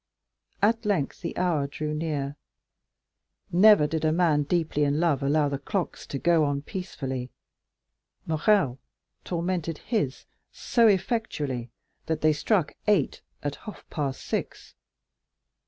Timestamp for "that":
12.07-12.21